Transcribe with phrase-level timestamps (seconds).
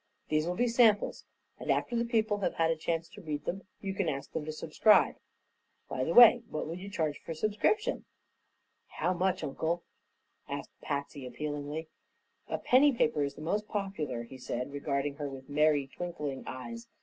[0.29, 1.25] These will be samples,
[1.59, 4.43] and after the people have had a chance to read them you can ask them
[4.45, 5.15] to subscribe.
[5.89, 8.05] By the way, what will you charge for subscription?"
[8.87, 9.83] "How much, Uncle?"
[10.49, 11.87] asked Patsy, appealingly.
[12.47, 16.87] "A penny paper is the most popular," he said, regarding her with merry, twinkling eyes.